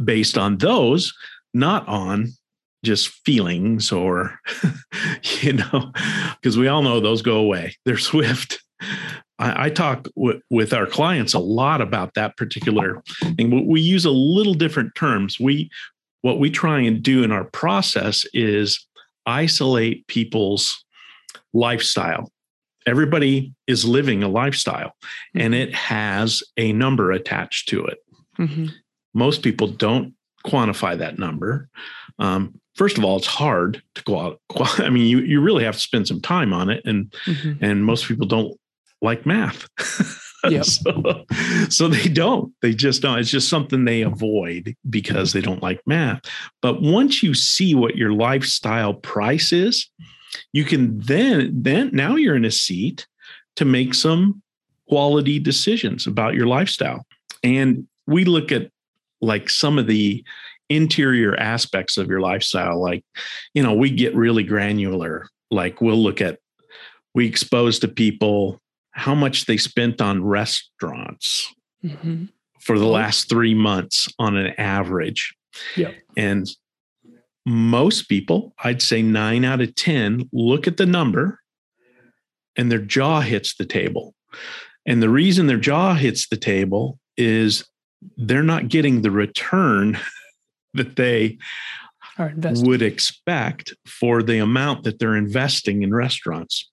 [0.03, 1.13] based on those,
[1.53, 2.33] not on
[2.83, 4.39] just feelings or
[5.41, 5.91] you know
[6.41, 7.75] because we all know those go away.
[7.85, 8.61] They're swift.
[9.39, 13.01] I, I talk w- with our clients a lot about that particular
[13.37, 13.49] thing.
[13.49, 15.39] But we use a little different terms.
[15.39, 15.69] We
[16.21, 18.85] what we try and do in our process is
[19.25, 20.85] isolate people's
[21.53, 22.31] lifestyle.
[22.85, 24.93] Everybody is living a lifestyle
[25.33, 27.97] and it has a number attached to it.
[28.39, 28.71] Mhm.
[29.13, 30.15] most people don't
[30.45, 31.69] quantify that number.
[32.17, 34.39] Um, first of all, it's hard to go out.
[34.79, 37.57] I mean, you you really have to spend some time on it, and Mhm.
[37.61, 38.55] and most people don't
[39.01, 39.67] like math.
[40.49, 40.65] Yep.
[40.65, 41.23] so,
[41.69, 42.51] so they don't.
[42.61, 43.17] They just don't.
[43.17, 46.19] It's just something they avoid because they don't like math.
[46.61, 49.89] But once you see what your lifestyle price is,
[50.51, 53.07] you can then then now you're in a seat
[53.55, 54.41] to make some
[54.89, 57.05] quality decisions about your lifestyle.
[57.41, 58.69] And we look at
[59.21, 60.25] like some of the
[60.69, 63.03] interior aspects of your lifestyle like
[63.53, 66.39] you know we get really granular like we'll look at
[67.13, 68.59] we expose to people
[68.91, 72.29] how much they spent on restaurants Mhm.
[72.61, 72.91] for the Oh.
[72.91, 75.35] last 3 months on an average
[75.75, 75.95] Yep.
[76.17, 76.47] and
[77.45, 81.39] most people i'd say 9 out of 10 look at the number
[82.55, 84.15] and their jaw hits the table
[84.85, 87.65] and the reason their jaw hits the table is
[88.17, 89.97] they're not getting the return
[90.73, 91.37] that they
[92.63, 96.69] would expect for the amount that they're investing in restaurants.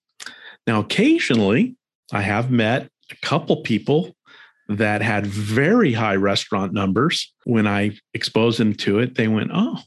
[0.67, 1.75] Now, occasionally,
[2.11, 4.15] I have met a couple people
[4.69, 7.33] that had very high restaurant numbers.
[7.45, 9.79] When I exposed them to it, they went, Oh,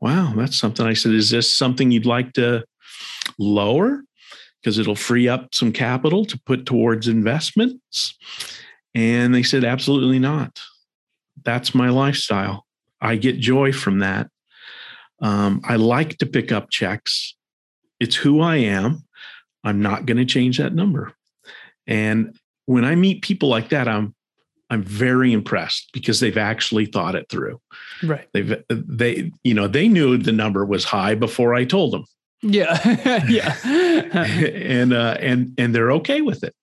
[0.00, 0.86] wow, that's something.
[0.86, 2.64] I said, Is this something you'd like to
[3.38, 4.02] lower?
[4.60, 8.16] Because it'll free up some capital to put towards investments.
[8.94, 10.60] And they said, Absolutely not.
[11.44, 12.64] That's my lifestyle.
[13.02, 14.28] I get joy from that.
[15.20, 17.36] Um, I like to pick up checks.
[18.00, 19.04] It's who I am.
[19.64, 21.12] I'm not going to change that number.
[21.86, 22.36] And
[22.66, 24.14] when I meet people like that, I'm
[24.70, 27.60] I'm very impressed because they've actually thought it through.
[28.02, 28.26] Right.
[28.32, 32.04] They've they you know they knew the number was high before I told them.
[32.40, 32.80] Yeah.
[33.28, 33.56] yeah.
[33.64, 36.54] and uh, and and they're okay with it.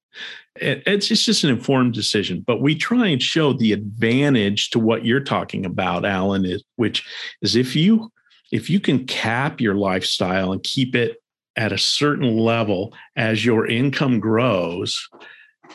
[0.56, 5.06] It's it's just an informed decision, but we try and show the advantage to what
[5.06, 7.06] you're talking about, Alan, is which
[7.42, 8.12] is if you
[8.52, 11.22] if you can cap your lifestyle and keep it
[11.56, 15.08] at a certain level as your income grows,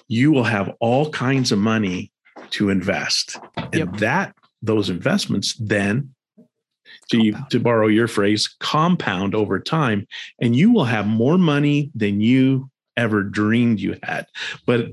[0.09, 2.11] you will have all kinds of money
[2.51, 3.39] to invest.
[3.57, 3.97] And yep.
[3.99, 6.15] that those investments then
[7.11, 10.07] to you, to borrow your phrase compound over time
[10.41, 14.27] and you will have more money than you ever dreamed you had.
[14.67, 14.93] But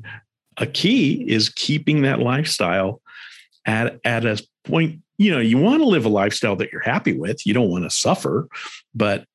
[0.58, 3.02] a key is keeping that lifestyle
[3.66, 7.14] at at a point you know you want to live a lifestyle that you're happy
[7.14, 8.48] with you don't want to suffer
[8.94, 9.26] but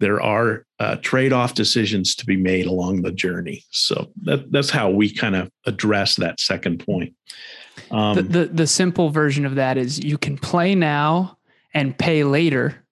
[0.00, 4.90] there are uh, trade-off decisions to be made along the journey so that, that's how
[4.90, 7.14] we kind of address that second point
[7.90, 11.36] um, the, the, the simple version of that is you can play now
[11.74, 12.84] and pay later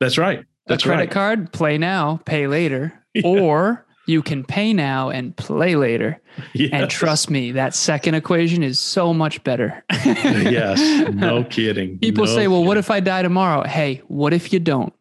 [0.00, 1.10] that's right that's a credit right.
[1.10, 3.22] card play now pay later yeah.
[3.24, 6.20] or you can pay now and play later.
[6.54, 6.70] Yes.
[6.72, 9.82] And trust me, that second equation is so much better.
[10.04, 10.78] yes,
[11.12, 11.98] no kidding.
[11.98, 12.68] People no say, well, kidding.
[12.68, 13.64] what if I die tomorrow?
[13.64, 14.92] Hey, what if you don't?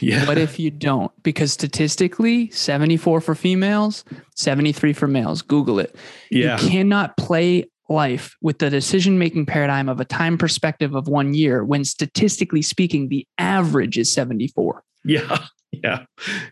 [0.00, 0.26] Yeah.
[0.26, 1.12] What if you don't?
[1.22, 5.42] Because statistically, 74 for females, 73 for males.
[5.42, 5.94] Google it.
[6.28, 6.60] Yeah.
[6.60, 11.34] You cannot play life with the decision making paradigm of a time perspective of one
[11.34, 14.82] year when statistically speaking, the average is 74.
[15.04, 15.46] Yeah.
[15.72, 16.04] Yeah.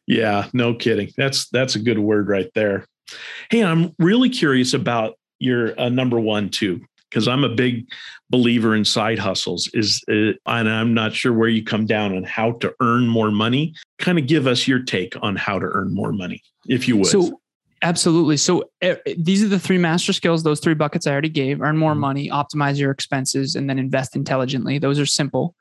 [0.06, 0.48] Yeah.
[0.52, 1.10] No kidding.
[1.16, 2.86] That's that's a good word right there.
[3.50, 7.86] Hey, I'm really curious about your uh, number one too, because I'm a big
[8.30, 9.68] believer in side hustles.
[9.72, 13.30] Is uh, and I'm not sure where you come down on how to earn more
[13.30, 13.74] money.
[13.98, 17.06] Kind of give us your take on how to earn more money, if you would.
[17.06, 17.40] So
[17.82, 18.38] Absolutely.
[18.38, 21.76] So uh, these are the three master skills, those three buckets I already gave earn
[21.76, 22.00] more mm-hmm.
[22.00, 24.78] money, optimize your expenses, and then invest intelligently.
[24.78, 25.54] Those are simple,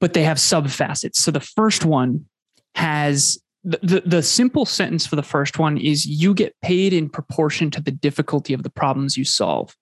[0.00, 1.20] but they have sub facets.
[1.20, 2.26] So the first one
[2.74, 7.10] has the, the, the simple sentence for the first one is you get paid in
[7.10, 9.76] proportion to the difficulty of the problems you solve.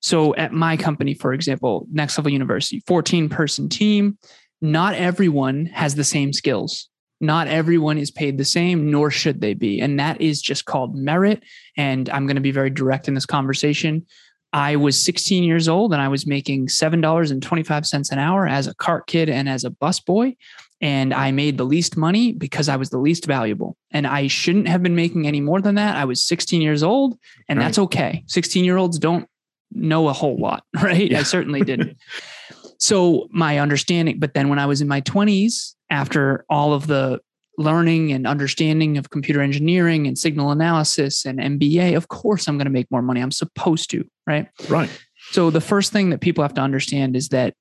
[0.00, 4.18] So at my company, for example, Next Level University, 14 person team,
[4.60, 6.88] not everyone has the same skills.
[7.20, 9.80] Not everyone is paid the same, nor should they be.
[9.80, 11.42] And that is just called merit.
[11.76, 14.06] And I'm going to be very direct in this conversation.
[14.52, 19.06] I was 16 years old and I was making $7.25 an hour as a cart
[19.06, 20.36] kid and as a busboy
[20.80, 23.76] and I made the least money because I was the least valuable.
[23.90, 25.96] And I shouldn't have been making any more than that.
[25.96, 27.64] I was 16 years old, and right.
[27.64, 28.24] that's okay.
[28.26, 29.28] 16 year olds don't
[29.72, 31.10] know a whole lot, right?
[31.10, 31.20] Yeah.
[31.20, 31.96] I certainly didn't.
[32.78, 37.20] so, my understanding, but then when I was in my 20s, after all of the
[37.58, 42.66] learning and understanding of computer engineering and signal analysis and MBA, of course, I'm going
[42.66, 43.22] to make more money.
[43.22, 44.48] I'm supposed to, right?
[44.68, 44.90] Right.
[45.30, 47.54] So, the first thing that people have to understand is that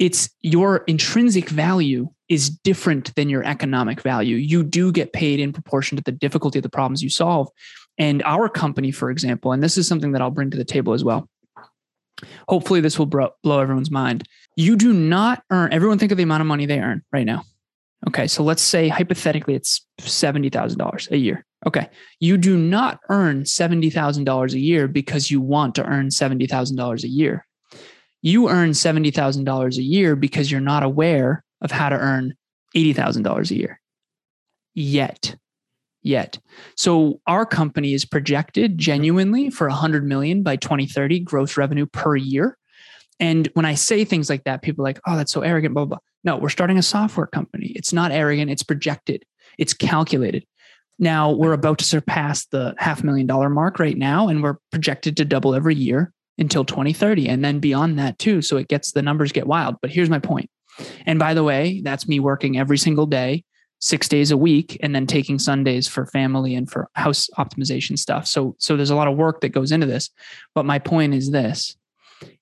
[0.00, 4.36] it's your intrinsic value is different than your economic value.
[4.36, 7.48] You do get paid in proportion to the difficulty of the problems you solve.
[7.98, 10.94] And our company, for example, and this is something that I'll bring to the table
[10.94, 11.28] as well.
[12.48, 14.26] Hopefully, this will blow everyone's mind.
[14.56, 17.44] You do not earn, everyone think of the amount of money they earn right now.
[18.08, 21.44] Okay, so let's say hypothetically it's $70,000 a year.
[21.66, 21.88] Okay,
[22.20, 27.46] you do not earn $70,000 a year because you want to earn $70,000 a year
[28.22, 32.34] you earn $70,000 a year because you're not aware of how to earn
[32.76, 33.80] $80,000 a year
[34.74, 35.36] yet.
[36.02, 36.38] Yet.
[36.76, 42.56] So our company is projected genuinely for 100 million by 2030 gross revenue per year.
[43.18, 45.84] And when I say things like that, people are like, oh, that's so arrogant, blah,
[45.84, 46.04] blah, blah.
[46.24, 47.72] No, we're starting a software company.
[47.74, 49.24] It's not arrogant, it's projected,
[49.58, 50.46] it's calculated.
[50.98, 55.16] Now we're about to surpass the half million dollar mark right now, and we're projected
[55.18, 58.42] to double every year until 2030 and then beyond that too.
[58.42, 59.76] So it gets the numbers get wild.
[59.80, 60.50] But here's my point.
[61.06, 63.44] And by the way, that's me working every single day,
[63.80, 68.26] six days a week, and then taking Sundays for family and for house optimization stuff.
[68.26, 70.10] So, so there's a lot of work that goes into this.
[70.54, 71.76] But my point is this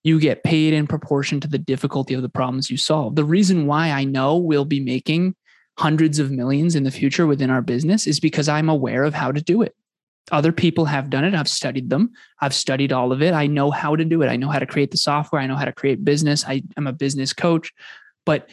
[0.02, 3.14] you get paid in proportion to the difficulty of the problems you solve.
[3.14, 5.34] The reason why I know we'll be making
[5.76, 9.30] hundreds of millions in the future within our business is because I'm aware of how
[9.30, 9.74] to do it
[10.30, 11.34] other people have done it.
[11.34, 12.10] I've studied them.
[12.40, 13.34] I've studied all of it.
[13.34, 14.28] I know how to do it.
[14.28, 15.40] I know how to create the software.
[15.40, 16.44] I know how to create business.
[16.46, 17.72] I am a business coach.
[18.26, 18.48] But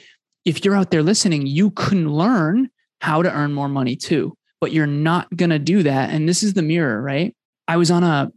[0.45, 2.69] if you're out there listening, you can learn
[3.01, 4.37] how to earn more money too.
[4.61, 6.11] But you're not going to do that.
[6.11, 7.35] And this is the mirror, right?
[7.67, 8.31] I was on a,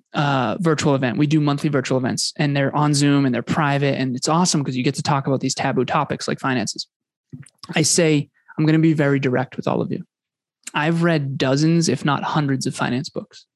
[0.60, 1.18] virtual event.
[1.18, 3.96] We do monthly virtual events and they're on Zoom and they're private.
[4.00, 6.88] And it's awesome because you get to talk about these taboo topics like finances.
[7.76, 10.04] I say, I'm going to be very direct with all of you.
[10.74, 13.46] I've read dozens, if not hundreds, of finance books.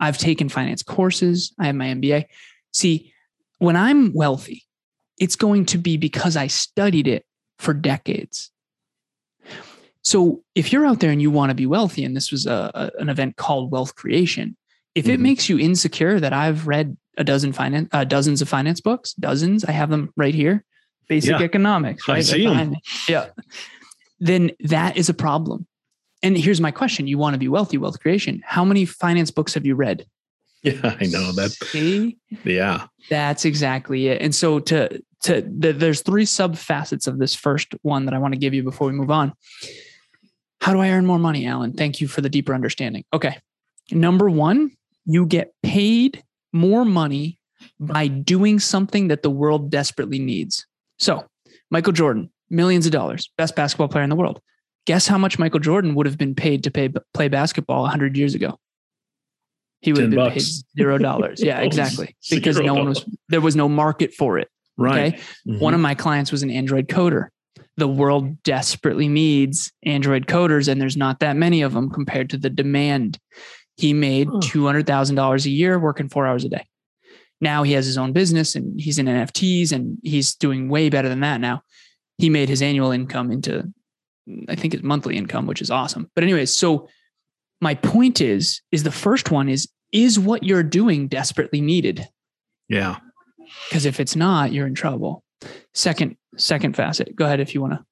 [0.00, 1.52] I've taken finance courses.
[1.58, 2.26] I have my MBA.
[2.72, 3.12] See,
[3.58, 4.64] when I'm wealthy,
[5.18, 7.24] it's going to be because I studied it
[7.58, 8.50] for decades.
[10.02, 12.70] So if you're out there and you want to be wealthy, and this was a,
[12.74, 14.56] a an event called Wealth Creation,
[14.94, 15.22] if it mm-hmm.
[15.22, 19.64] makes you insecure that I've read a dozen finance, uh, dozens of finance books, dozens,
[19.64, 20.64] I have them right here,
[21.08, 21.42] basic yeah.
[21.42, 22.18] economics, right?
[22.18, 22.74] I see them.
[23.08, 23.26] Yeah.
[24.20, 25.67] Then that is a problem.
[26.22, 28.42] And here's my question: You want to be wealthy, wealth creation?
[28.44, 30.06] How many finance books have you read?
[30.62, 31.50] Yeah, I know that.
[31.50, 32.16] See?
[32.44, 34.20] Yeah, that's exactly it.
[34.20, 38.18] And so to to the, there's three sub facets of this first one that I
[38.18, 39.32] want to give you before we move on.
[40.60, 41.72] How do I earn more money, Alan?
[41.72, 43.04] Thank you for the deeper understanding.
[43.12, 43.38] Okay.
[43.90, 44.72] Number one,
[45.06, 47.38] you get paid more money
[47.80, 50.66] by doing something that the world desperately needs.
[50.98, 51.24] So,
[51.70, 54.40] Michael Jordan, millions of dollars, best basketball player in the world.
[54.88, 58.34] Guess how much Michael Jordan would have been paid to pay, play basketball 100 years
[58.34, 58.58] ago?
[59.80, 60.62] He would have been bucks.
[60.62, 61.42] paid zero dollars.
[61.42, 62.16] Yeah, exactly.
[62.30, 64.48] because no one was, there was no market for it.
[64.76, 65.14] Right.
[65.14, 65.22] Okay.
[65.46, 65.58] Mm-hmm.
[65.60, 67.28] One of my clients was an Android coder
[67.78, 72.36] the world desperately needs Android coders, and there's not that many of them compared to
[72.36, 73.18] the demand.
[73.76, 76.66] He made $200,000 a year working four hours a day.
[77.40, 81.08] Now he has his own business and he's in NFTs and he's doing way better
[81.08, 81.62] than that now.
[82.18, 83.72] He made his annual income into,
[84.48, 86.10] I think it's monthly income, which is awesome.
[86.14, 86.88] But anyways, so
[87.60, 92.08] my point is, is the first one is, is what you're doing desperately needed?
[92.68, 92.98] Yeah.
[93.68, 95.22] Because if it's not, you're in trouble.
[95.74, 97.14] Second, second facet.
[97.16, 97.84] Go ahead if you want to.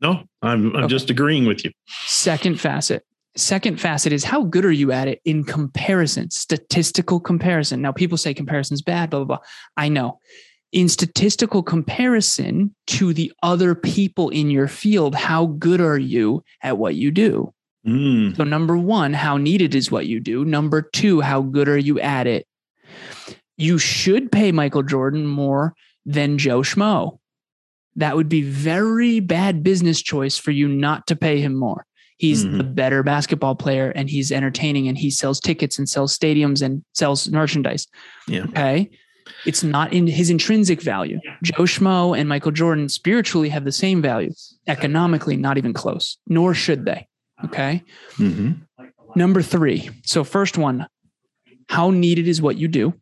[0.00, 0.86] No, I'm I'm okay.
[0.86, 1.72] just agreeing with you.
[2.06, 3.04] Second facet.
[3.36, 7.80] Second facet is how good are you at it in comparison, statistical comparison.
[7.80, 9.46] Now, people say comparison's bad, blah, blah, blah.
[9.76, 10.18] I know.
[10.72, 16.78] In statistical comparison to the other people in your field, how good are you at
[16.78, 17.52] what you do?
[17.86, 18.36] Mm.
[18.36, 20.44] So, number one, how needed is what you do.
[20.44, 22.46] Number two, how good are you at it?
[23.56, 25.74] You should pay Michael Jordan more
[26.06, 27.18] than Joe Schmo.
[27.96, 31.86] That would be very bad business choice for you not to pay him more.
[32.16, 32.58] He's mm-hmm.
[32.58, 36.84] the better basketball player and he's entertaining and he sells tickets and sells stadiums and
[36.92, 37.88] sells merchandise.
[38.28, 38.44] Yeah.
[38.44, 38.90] Okay.
[39.46, 41.20] It's not in his intrinsic value.
[41.42, 44.32] Joe Schmo and Michael Jordan spiritually have the same value.
[44.66, 47.08] Economically, not even close, nor should they.
[47.44, 47.82] Okay.
[48.16, 48.84] Mm-hmm.
[49.16, 49.90] Number three.
[50.04, 50.86] So, first one,
[51.68, 52.94] how needed is what you do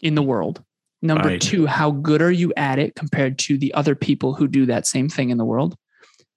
[0.00, 0.62] in the world?
[1.00, 1.40] Number right.
[1.40, 4.86] two, how good are you at it compared to the other people who do that
[4.86, 5.76] same thing in the world?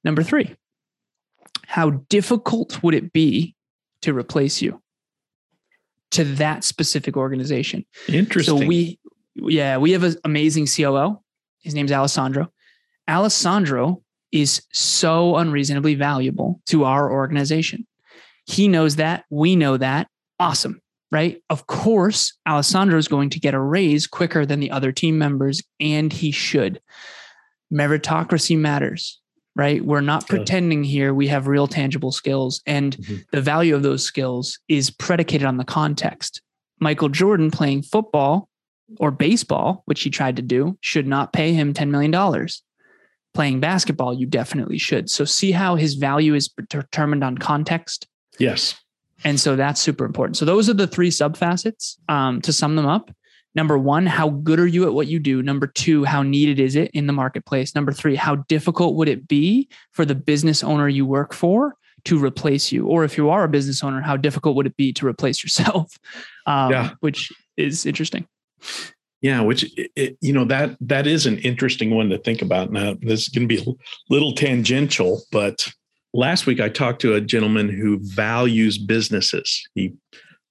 [0.04, 0.56] Number three,
[1.66, 3.56] how difficult would it be
[4.02, 4.82] to replace you
[6.12, 7.86] to that specific organization?
[8.08, 8.60] Interesting.
[8.60, 9.00] So we,
[9.36, 11.20] yeah, we have an amazing COO.
[11.62, 12.52] His name's Alessandro.
[13.10, 17.86] Alessandro is so unreasonably valuable to our organization.
[18.46, 19.26] He knows that.
[19.30, 20.08] We know that.
[20.40, 21.42] Awesome right?
[21.50, 25.62] Of course, Alessandro is going to get a raise quicker than the other team members,
[25.80, 26.82] and he should.
[27.72, 29.20] Meritocracy matters,
[29.56, 29.84] right?
[29.84, 33.18] We're not pretending here we have real tangible skills, and mm-hmm.
[33.32, 36.42] the value of those skills is predicated on the context.
[36.80, 38.48] Michael Jordan playing football
[39.00, 42.48] or baseball, which he tried to do, should not pay him $10 million.
[43.34, 45.10] Playing basketball, you definitely should.
[45.10, 48.08] So, see how his value is determined on context?
[48.40, 48.76] Yes.
[49.24, 50.38] And so that's super important.
[50.38, 51.98] So those are the three sub facets.
[52.10, 53.12] Um, to sum them up,
[53.56, 55.44] number one, how good are you at what you do?
[55.44, 57.76] Number two, how needed is it in the marketplace?
[57.76, 61.76] Number three, how difficult would it be for the business owner you work for
[62.06, 62.88] to replace you?
[62.88, 65.98] Or if you are a business owner, how difficult would it be to replace yourself?
[66.48, 66.90] Um, yeah.
[67.02, 68.26] Which is interesting.
[69.22, 72.72] Yeah, which it, you know that that is an interesting one to think about.
[72.72, 73.74] Now, this is going to be a
[74.10, 75.68] little tangential, but
[76.14, 79.68] last week I talked to a gentleman who values businesses.
[79.76, 79.94] He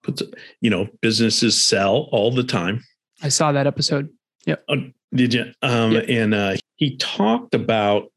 [0.03, 0.23] puts,
[0.61, 2.85] you know, businesses sell all the time.
[3.23, 4.09] I saw that episode.
[4.47, 4.57] Yeah.
[4.69, 4.77] Oh,
[5.13, 5.53] did you?
[5.63, 6.05] Um, yep.
[6.09, 8.11] And uh, he talked about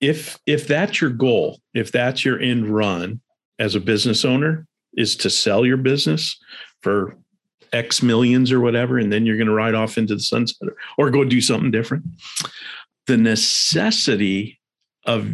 [0.00, 3.20] if if that's your goal, if that's your end run
[3.58, 6.38] as a business owner, is to sell your business
[6.80, 7.16] for
[7.74, 11.10] X millions or whatever, and then you're going to ride off into the sunset or
[11.10, 12.04] go do something different.
[13.06, 14.60] The necessity
[15.04, 15.30] of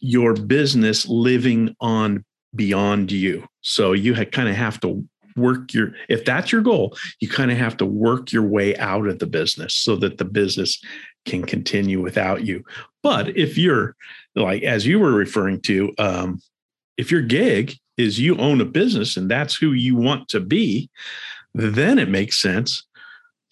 [0.00, 3.46] your business living on beyond you.
[3.60, 5.04] So you kind of have to
[5.36, 9.06] work your if that's your goal, you kind of have to work your way out
[9.06, 10.82] of the business so that the business
[11.26, 12.64] can continue without you.
[13.02, 13.94] But if you're
[14.34, 16.40] like as you were referring to, um,
[16.96, 20.90] if your gig is you own a business and that's who you want to be,
[21.58, 22.84] then it makes sense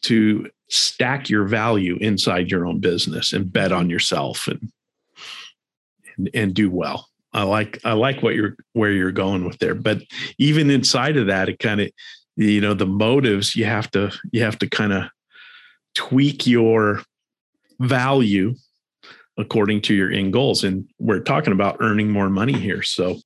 [0.02, 4.70] to stack your value inside your own business and bet on yourself and
[6.16, 7.08] and, and do well.
[7.32, 9.74] I like I like what you're where you're going with there.
[9.74, 10.02] But
[10.38, 11.90] even inside of that, it kind of
[12.36, 15.04] you know the motives you have to you have to kind of
[15.94, 17.02] tweak your
[17.80, 18.54] value
[19.38, 23.16] according to your end goals and we're talking about earning more money here so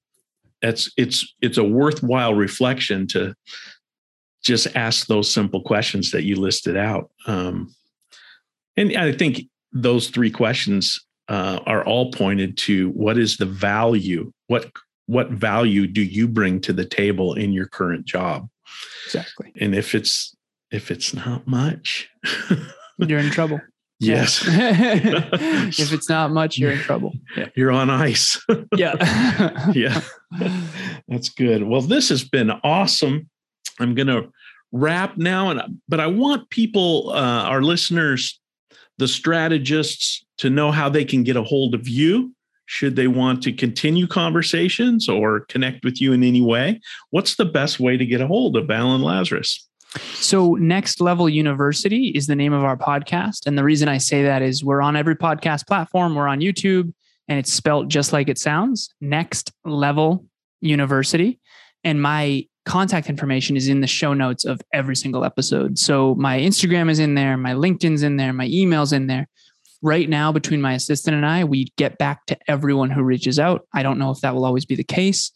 [0.63, 3.35] it's it's it's a worthwhile reflection to
[4.43, 7.11] just ask those simple questions that you listed out.
[7.27, 7.75] Um,
[8.77, 14.33] and i think those three questions uh, are all pointed to what is the value
[14.49, 14.71] what
[15.07, 18.49] what value do you bring to the table in your current job?
[19.07, 19.53] Exactly.
[19.61, 20.37] And if it's
[20.71, 22.09] if it's not much
[22.99, 23.61] you're in trouble.
[23.99, 24.45] Yes.
[24.49, 27.13] If it's not much you're in trouble.
[27.37, 27.49] Yeah.
[27.57, 28.41] you're on ice.
[28.75, 28.95] Yeah.
[29.73, 30.01] Yeah.
[31.09, 31.65] That's good.
[31.65, 33.30] Well this has been awesome
[33.81, 34.23] i'm gonna
[34.73, 38.41] wrap now and but i want people uh, our listeners
[38.99, 42.33] the strategists to know how they can get a hold of you
[42.67, 47.45] should they want to continue conversations or connect with you in any way what's the
[47.45, 49.59] best way to get a hold of alan Lazaros
[50.15, 53.47] so, Next Level University is the name of our podcast.
[53.47, 56.93] And the reason I say that is we're on every podcast platform, we're on YouTube,
[57.27, 60.25] and it's spelt just like it sounds Next Level
[60.61, 61.41] University.
[61.83, 65.77] And my contact information is in the show notes of every single episode.
[65.77, 69.29] So, my Instagram is in there, my LinkedIn's in there, my email's in there.
[69.83, 73.67] Right now, between my assistant and I, we get back to everyone who reaches out.
[73.75, 75.33] I don't know if that will always be the case.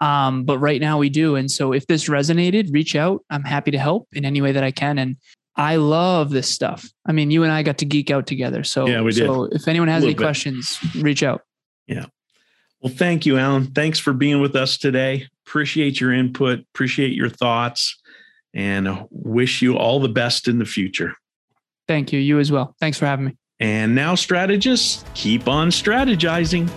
[0.00, 1.34] Um, but right now we do.
[1.36, 3.24] And so if this resonated, reach out.
[3.30, 4.98] I'm happy to help in any way that I can.
[4.98, 5.16] And
[5.56, 6.86] I love this stuff.
[7.06, 8.62] I mean, you and I got to geek out together.
[8.62, 9.26] So, yeah, we did.
[9.26, 10.22] so if anyone has any bit.
[10.22, 11.40] questions, reach out.
[11.86, 12.04] Yeah.
[12.82, 13.72] Well, thank you, Alan.
[13.72, 15.28] Thanks for being with us today.
[15.46, 18.00] Appreciate your input, appreciate your thoughts,
[18.54, 21.14] and wish you all the best in the future.
[21.86, 22.18] Thank you.
[22.18, 22.74] You as well.
[22.80, 23.36] Thanks for having me.
[23.60, 26.68] And now, strategists, keep on strategizing.